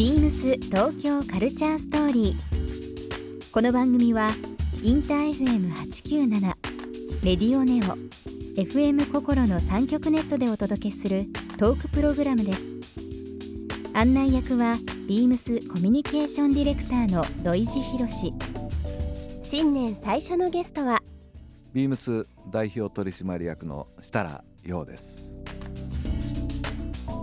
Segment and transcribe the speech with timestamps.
[0.00, 3.50] ビームス東京カルチャーストーリー。
[3.52, 4.30] この番組は
[4.82, 6.40] インター FM897
[7.22, 7.98] レディオネオ
[8.58, 11.26] FM 心の三極ネットでお届けする
[11.58, 12.70] トークプログラムです。
[13.92, 18.32] 案内役はビームスコミュニケーションディレクターの土井博志。
[19.42, 20.96] 新年最初のゲストは
[21.74, 25.29] ビームス代表取締役の設楽陽です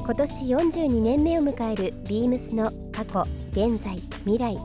[0.08, 4.56] 今年42年目を迎えるビームスの過去現在未来。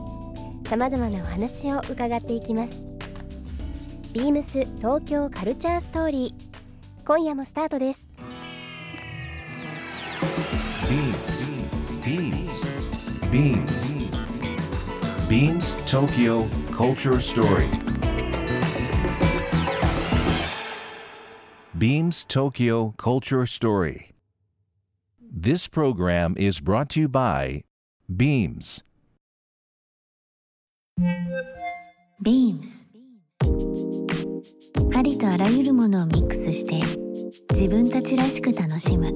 [0.69, 2.85] さまざまなお話を伺っていきます。
[4.13, 7.05] ビームス東京カルチャーストーリー。
[7.05, 8.07] 今夜もスタートです。
[10.89, 11.51] ビームス
[12.07, 13.95] ビームスビームス
[15.27, 17.67] ビームス東京 Culture Story
[21.77, 24.12] Beams Tokyo Culture Story
[25.43, 27.65] This program is brought to you by
[28.09, 28.85] Beams.
[32.21, 32.89] ビームス
[34.95, 36.79] ありとあらゆるものをミックスして
[37.51, 39.11] 自分たちらしく楽しむ。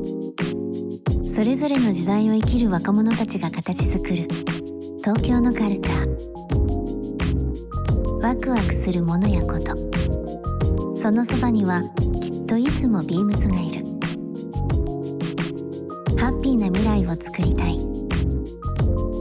[1.30, 4.28] それぞれの時代を生きる若者たちが形作る
[4.98, 6.08] 東京のカルチャー。
[8.22, 9.78] ワクワクするものやこと。
[10.98, 11.84] そのそばには
[12.22, 13.87] きっといつもビームスがいる。
[16.20, 17.78] ハッピーな未来を作りたい。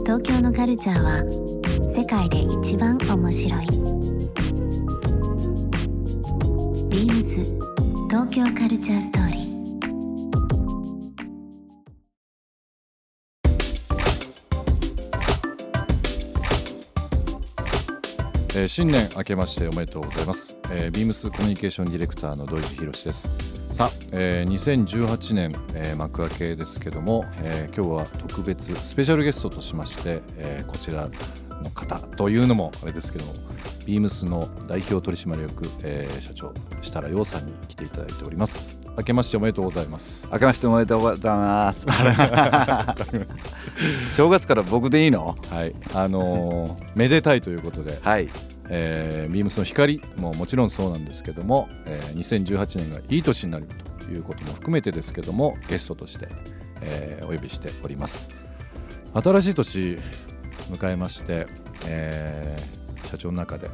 [0.03, 1.23] 東京のカルチャーは
[1.95, 3.67] 世界で一番面白い。
[6.89, 7.45] ビームス
[8.09, 23.31] 東京カルチャーストー新年明けましておめでとうございます、えー、ビームスコミュニケーションディレクターの土井博志です。
[23.73, 31.09] さあ、えー2018年、えー幕開けですけども、えー今日は特別スペシャルゲストとしまして、えーこちら
[31.63, 33.33] の方というのもあれですけども
[33.85, 38.77] ビームスの代表取締役、えー社長設楽陽さんに来ていただいております。
[38.97, 40.27] 明けましておめでとうございます。
[40.31, 41.85] 明けましておめでとうございます。
[44.11, 45.35] 正月から僕でいいの？
[45.51, 45.75] はい。
[45.93, 48.27] あのーめでたいということではい
[48.69, 53.67] えー、ビームスの光ももちろんそうなんですけども、えー2018年がいい年になる
[53.99, 56.27] ということも含めてですけどもゲストとして、
[56.81, 58.29] えーお呼びしております。
[59.13, 59.97] 新しい年
[60.69, 61.47] 迎えまして、
[61.85, 63.69] えー社長の中で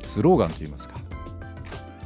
[0.00, 0.94] スローガンといいますか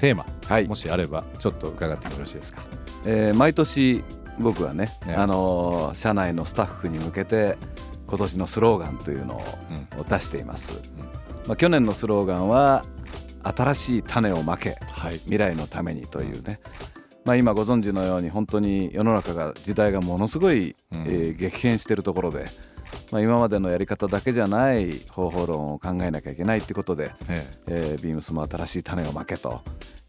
[0.00, 0.66] テーマ、はい。
[0.66, 2.62] もしあればちょっと伺ってもよろしいですか？
[3.06, 4.02] えー毎年
[4.40, 7.56] 僕はねねあのー社内のスタッフに向けて
[8.08, 9.40] 今年のスローガンというのを
[10.00, 10.72] を出しています、
[11.46, 12.84] まあ、去年のスローガンは
[13.42, 15.18] 新しい種をまけはい。
[15.20, 16.60] 未来のためにというね、
[17.24, 21.02] まあ、今ご存知のように本当に世の中が時代がものすごい、うん。
[21.02, 22.46] えー激変しているところで、
[23.10, 27.96] まあ、今までのやり方だけじゃない方法論を考えなきゃいけないってことで、ええ。
[27.98, 29.60] ービームスも新しい種をまけと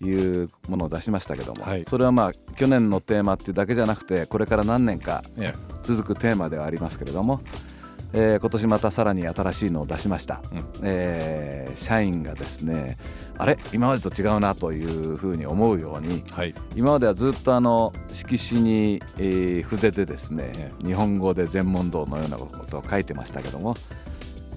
[0.02, 1.86] いうものを出しましたけども、はい。
[1.86, 5.74] それはまあ去年のテーマっていうだけじゃなくてこれから何年かええ。
[5.82, 10.66] 続くテーマではありますけれども、えー今年またさらに新しいのを出しました、うん。
[10.84, 12.98] えー社員がですね
[13.38, 13.58] あれ？
[13.74, 16.54] 今までと違うなというふうに思うようにはい。
[16.76, 23.76] 今まではずっとあの色紙に、えー筆でですね、え日本語で全問答のようなことを書いてましたけども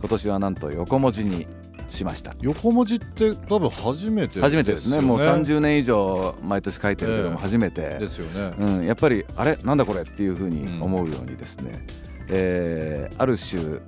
[0.00, 1.46] 今年はなんと横文字に
[1.88, 2.34] しました。
[2.40, 5.00] 横文字って多分初めて初めてですね。
[5.00, 7.42] もう30年以上毎年書いてるけどもええ。
[7.42, 9.56] 初めて、ですよね、うん、やっぱりあれ？
[9.62, 10.02] なんだこれ？
[10.02, 11.86] っていうふうに思うようにですね、
[12.28, 13.80] えーある種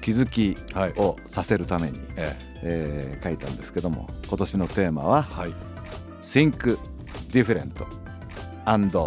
[0.00, 0.92] 気づきはい。
[0.96, 3.18] をさせるために、ええ。
[3.20, 5.54] ー書いたんですけども今年のテーマはえはい。
[6.22, 6.78] Think
[7.30, 7.84] Different
[8.64, 8.98] and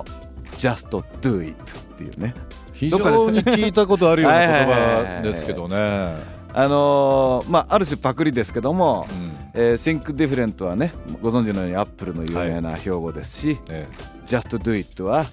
[0.57, 0.90] Just
[1.22, 2.34] Do It っていうね。
[2.74, 5.16] 非常に聞いたことあるような言 はいはいはいはい。
[5.18, 6.40] 葉ですけどね。
[6.53, 9.31] あのーまあある種パクリですけども、うん。
[9.53, 13.88] えー Think Different はねご存知のようにアップルの有名な標語ですし、え。
[14.25, 15.25] Just Do It は、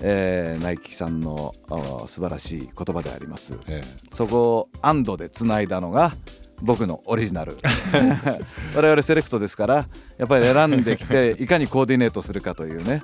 [0.00, 3.54] えーナイキさんのあ素晴らしい言葉であります。
[3.68, 3.98] ええ。
[4.10, 6.12] そこを「アンド」でつないだのが
[6.62, 7.56] 僕のオリジナル。
[8.74, 9.88] 我々セレクトですから
[10.18, 13.02] やっぱり選んできて いかにコーディネートするかというね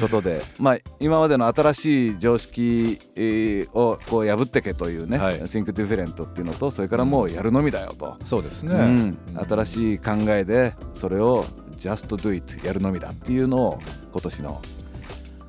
[0.00, 5.40] ことでまあ今までの新しい常識えーをこう破ってけというね「はい。
[5.42, 8.74] Think Different」っていうのとそれからもうやるのみだよと、そうですね。
[8.74, 9.18] うん、
[9.48, 11.44] 新しい考えでそれを
[11.76, 13.78] 「Just Do It」やるのみだっていうのを
[14.12, 14.62] 今年の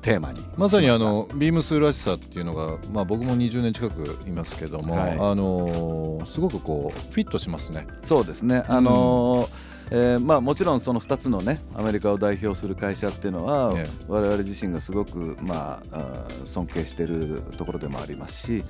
[0.02, 0.40] テーマに。
[0.56, 5.12] まさにあのビームスらしさっていうのが、まあ、僕も20年近くいますけども、はい。
[5.12, 7.86] あのーすごくこうフィットしますね。
[8.02, 13.90] そうですね、あのーえーまあ、もちろんその2つのねアメリカを代表する会社っていうのは、ええ。
[14.06, 18.64] 我々自身がすごく、まあ、尊敬しているところでもありますし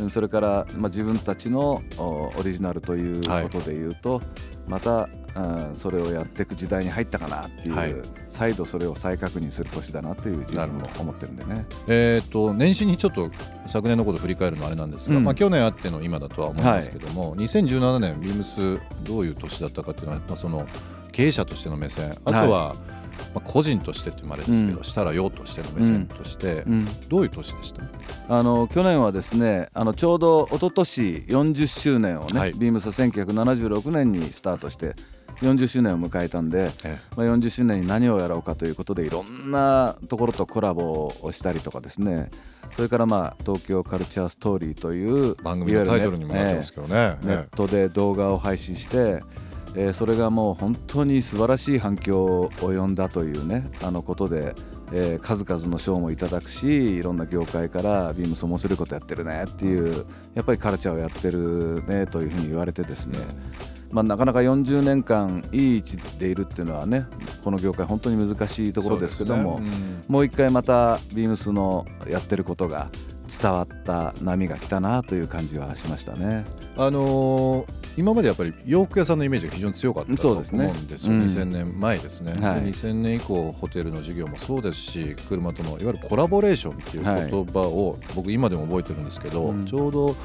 [0.00, 4.20] うんそれから、まあ、自分たちのおオリジナルということでいうと、
[4.66, 5.08] また
[5.74, 7.94] それをやっていく時代に入ったかなっていう、はい。
[8.26, 11.66] 再度それを再確認する年だなという自分も思ってるんでね。
[11.86, 13.30] えー、と年始にちょっと
[13.66, 15.24] 昨年のことを振り返るのはあれなんですが、うん。
[15.24, 20.66] まあ、去年あっての今だとは思いますけども、2017年ビームスどういう年だったかっていうのは、まあ、その
[21.12, 22.74] 経営者としての目線あとは、
[23.34, 24.84] まあ、個人としてっていうのもあれですけど、うん。
[24.84, 27.08] したらよとしての目線として、うん。
[27.08, 27.82] どういう年でした？
[28.28, 32.52] あの去年はですねあのちょうど一昨年40周年をね、はい。
[32.54, 34.94] ビームス1976年にスタートして
[35.40, 42.30] 40周年を迎えたんで、えまあ、40周年に何をやろうかということでいろんなところとコラボをしたりとかですね。
[42.72, 47.16] それからまあ東京カルチャーストーリーという番組のタイトルにもなってますけどね。
[47.22, 49.22] ネットで動画を配信して、
[49.74, 54.54] えーそれがもう本当に素晴らしい反響を呼んだというねあのことで、
[54.92, 63.18] えー数々の賞もいただくしいろんな業界からビームス面白いことやってるねっていうやっぱりカルチャーをやってるねというふうに言われてですね、
[63.92, 67.06] まあ、なかなか40年間いい位置でいるっていうのはね
[67.44, 70.04] この業界本当に難しいところですけども、そうですね。
[70.08, 72.90] もう一回またビームスのやってることが
[73.28, 76.44] 伝わった波が来たなという感じはしましたね。
[76.76, 80.72] あのー今までやっぱり洋服屋さんのイメージが非常に強かったと思そうですね。
[80.74, 81.22] うんですよ、うん。
[81.22, 82.62] 2000年前ですね、はい。
[82.62, 89.66] で2000年以降ホテルの事業もそうですし車とのいわゆるコラボレーションっていう言葉を僕今でも覚えてるんですけど、うん。
[89.66, 90.16] ちょうど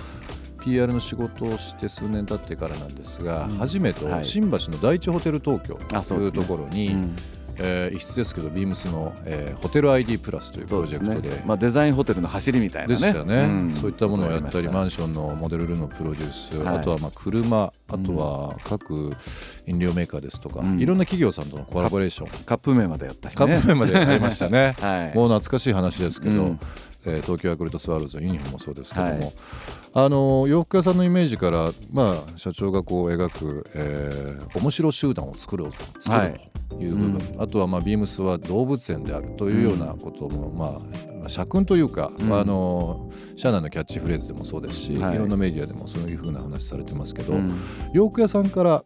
[0.68, 3.58] PR の仕事をして数年経ってからなんですが、うん。
[3.58, 4.26] 初めてはい。
[4.26, 7.16] 新橋の第一ホテル東京というところに、うん。
[7.60, 11.30] えー一室ですけどビームスの、えーホテル ID プラスというプロジェクトで。
[11.30, 11.44] ね。
[11.46, 12.94] まあデザインホテルの走りみたいなね。
[12.94, 13.76] でしたよね、ん。
[13.76, 16.78] そういったものをやったりマンンションのモデルルームのプロデュース、はい。
[16.78, 19.16] あとはまあ車あとは各
[19.66, 20.80] 飲料メーカーですとか、うん。
[20.80, 23.38] いろんな企業さんとのコラボレーション、カップ麺までやったしね。
[23.38, 24.76] カップ麺までやりましたね。
[24.82, 25.16] はい。
[25.16, 26.60] もう懐かしい話ですけど、うん
[27.08, 29.34] えー東京ヤクルトスワローズのユニフォームもそうですけども、はい。
[29.94, 36.40] あの洋服屋さんのイメージから、まあ、社長がこう描く、えー面白集団を作ろう作はいる
[36.70, 40.82] という部分、あとは、まあ、ビームスは動物園であるというようなことも、ま
[41.26, 42.34] あ、社訓というか、うん。
[42.34, 45.16] あの社内のキャッチフレーズでもそうですし、はい。
[45.16, 47.54] い、ろんなメディアでもそういうふうな話されてますけど、うん。
[47.94, 48.84] 洋服屋さんから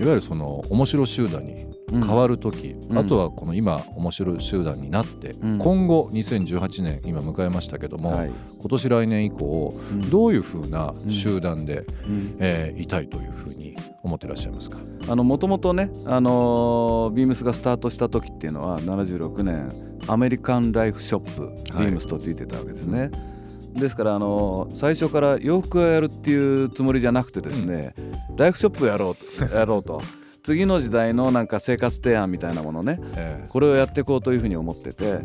[0.00, 2.98] いわゆるその面白集団に変わる時、うん。
[2.98, 5.58] あとはこの今面白い集団になって、うん。
[5.58, 8.30] 今後2018年今迎えましたけども、はい。
[8.58, 10.10] 今年来年以降、うん。
[10.10, 12.36] どういうふうな集団で、うん。
[12.38, 14.78] えーいたいというふうに思ってらっしゃいますか？
[15.08, 19.72] あのもともとね、あのービームスがスタートした時っていうのは76年
[20.06, 21.44] アメリカンライフショップ、
[21.74, 21.86] はい。
[21.86, 23.10] ビームスとついてたわけですね。
[23.74, 27.94] ですから、あのー最初から洋服をやるっていうつもりじゃなくてですね、
[28.36, 30.02] ライフショップをやろうとやろうと
[30.42, 32.98] 次の時代のなんか生活提案みたいなものね。
[33.16, 35.20] えこれをやっていこうというふうに思ってて、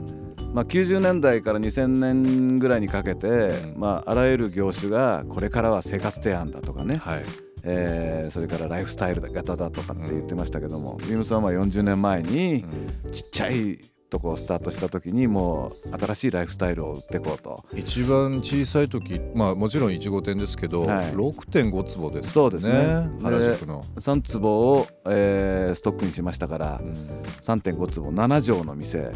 [0.54, 3.80] まあ、90年代から2000年ぐらいにかけて、うん。
[3.80, 7.24] まあ、あらゆる業種がこれからは生活提案だとかね、はい。
[7.64, 12.66] えーそれからライフスタイル型だとかって言ってましたけども、ビームスはまあ40年前に
[13.12, 13.80] ちっちゃい
[14.16, 17.64] とこをスタートした時にもう新しいライフスタイルを売っていこうと。
[17.74, 21.12] 一番小さい時まあもちろん1号店ですけど、はい。
[21.12, 23.10] 6.5坪ですそうですね。
[23.22, 26.94] 原宿の、3坪を、えーストックにしましたからうん。
[27.42, 29.00] 3.5坪7畳の店。
[29.00, 29.14] はい。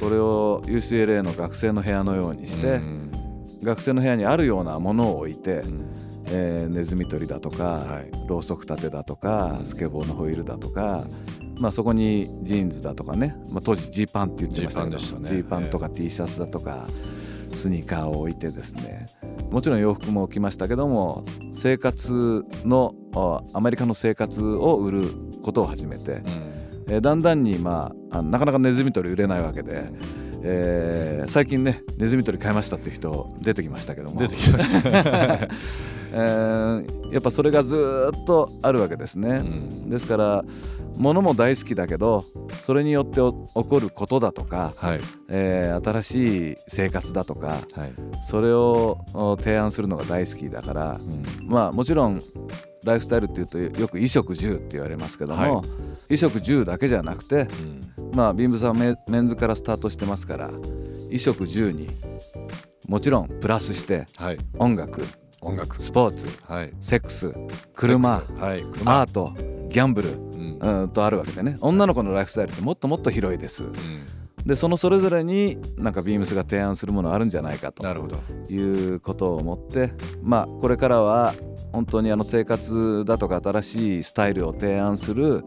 [0.00, 3.10] これを UCLA の学生の部屋のようにして、うん。
[3.62, 5.84] 学生の部屋にあるようなものを置いて、うん。
[6.32, 8.10] えーネズミ捕りだとか、はい。
[8.26, 11.04] ろうそく立てだとかスケボーのホイールだとか、
[11.60, 15.42] まあ、そこにジーンズだとかね、まあ、当時ジーパンって言ってましたけどジーね。
[15.42, 16.88] パンとか T シャツだとか
[17.52, 19.08] スニーカーを置いてですね。
[19.50, 25.02] もちろん洋服も置きましたけども生活のあアメリカの生活を売る
[25.42, 26.22] ことを始めて、うん。
[26.88, 29.90] えーだんだんに、まあ、あなかなかネズミ捕り売れないわけで、
[30.42, 34.18] えー最近ねネズミ捕り買いましたっていう人出てきましたけども。
[34.18, 34.88] 出てきました、
[36.12, 39.90] えーやっぱそれがずーっとあるわけですね、うん。
[39.90, 40.44] ですから
[40.96, 42.24] 物も大好きだけど
[42.60, 45.00] それによってお起こることだとか、はい。
[45.28, 47.92] えー新しい生活だとかはい、
[48.22, 51.00] それをお提案するのが大好きだから
[51.40, 51.48] うん。
[51.48, 52.22] まあもちろん
[52.84, 57.46] ライフスタイルっていうとよく衣食住って言われますけども、はい衣食住だけじゃなくて
[57.98, 58.10] うん。
[58.12, 61.88] まあビームさんメメンズからスタートしてますから衣食住に
[62.86, 64.38] もちろんプラスしてはい。
[64.58, 65.02] 音楽
[65.42, 65.80] 音楽。
[65.80, 66.72] スポーツはい。
[66.80, 67.32] セックス
[67.74, 68.42] 車セックス。
[68.42, 68.62] はい。
[68.62, 69.00] 車。
[69.00, 69.32] アート
[69.68, 70.58] ギャンブルうん。
[70.60, 71.56] うんとあるわけでね。
[71.60, 73.64] 女の子のライフスタイルってもっともっと広いです。
[73.64, 73.74] うん。
[74.44, 77.82] でそのそれぞれになんかビームスが提案するものあるんじゃないかと。
[77.82, 78.18] なるほど。
[78.48, 78.58] い
[78.94, 81.34] うことを思ってまあこれからは
[81.72, 85.44] 本当にあの生活だとか新しいスタイルを提案する、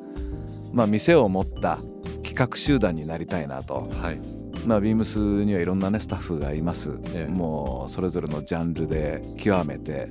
[0.74, 1.78] まあ、店を持った
[2.24, 3.90] 企画集団になりたいなと。
[4.02, 4.20] はい。
[4.66, 7.32] まあ、ビームスにはいろんなねスタッフがいます、ええ。
[7.32, 10.08] もうそれぞれのジャンルで極めて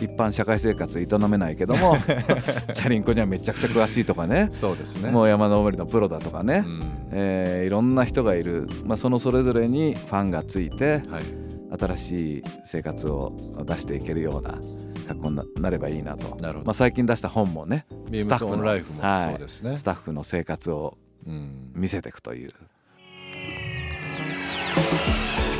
[0.00, 1.96] 一般社会生活営めないけども
[2.74, 4.48] チャリンコにはめちゃくちゃ詳しいとかね。
[4.50, 5.10] そうですね。
[5.10, 6.82] もう山登りのプロだとかね、うん。
[7.12, 11.48] えーいろんな人がいる、まあ、そのそれぞれにファンがついてはい。
[11.78, 13.32] 新しい生活を
[13.66, 14.58] 出していけるような
[15.08, 16.36] 格好にななればいいなと。
[16.36, 16.66] なるほど。
[16.66, 19.76] まあ、最近出した本もねビームスオンライフもそうですね。
[19.76, 20.96] スタッフの生活を
[21.26, 21.72] うん。
[21.74, 22.52] 見せていくという。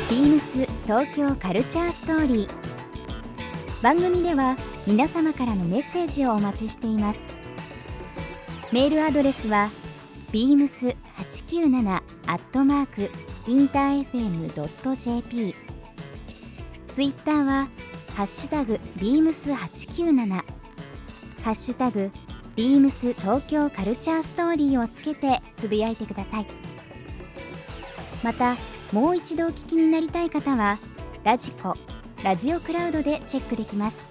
[0.09, 2.49] ビームス東京カルチャーストーリー。
[3.83, 7.27] 番組では皆様からのメッセージをお待ちしています。
[8.71, 9.69] メールアドレスは
[10.31, 11.87] beams897
[12.27, 13.09] アットマーク
[13.47, 15.55] インター FM.jp
[16.91, 17.67] ツイッターは
[18.19, 20.43] ハッシュタグ beams897 ハ
[21.51, 22.11] ッシュタグ
[22.57, 26.45] beams 東京カルチャーストーリーをつけてつぶやいてください。
[28.21, 28.57] また
[28.91, 30.79] もう一度お聞きになりたい方は
[31.23, 31.77] ラジコ
[32.21, 34.09] ラジオクラウドでチェックできます。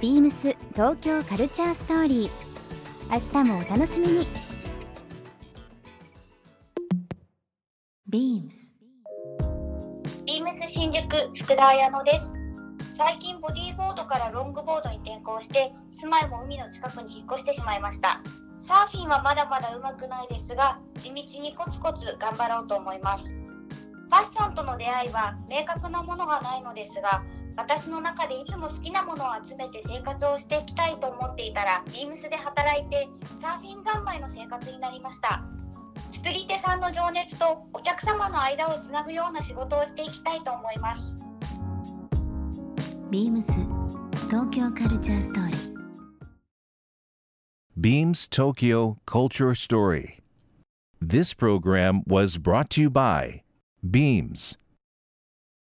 [0.00, 2.30] ビームス東京カルチャーストーリー。
[3.08, 4.26] 明日もお楽しみに。
[8.08, 8.75] ビームス。
[10.76, 11.02] 新宿
[11.34, 12.34] 福田彩乃です。
[12.92, 18.20] 最近ボディーボードからロングボードに転向して住まいも海の近くに引っ越してしまいました。
[18.58, 23.34] サーフィンはまだまだ上手くないですが地道にコツコツ頑張ろうと思います。
[23.34, 27.22] ファッションとの出会いは明確なものがないのですが
[27.56, 35.42] 私の中でいつも好きなものを集めて生活をしていきたいと思っていたらビームスで働いてサーフィン三昧の生活になりました。
[36.16, 41.20] 作り手さんの情熱とお客様の間をつなぐような仕事をしていきたいと思います
[43.10, 43.52] ビームス
[44.30, 45.76] 東京カルチャーストーリー
[47.78, 50.20] Beams Tokyo Culture Story.
[50.98, 53.42] This program was brought to you by
[53.88, 54.56] Beams.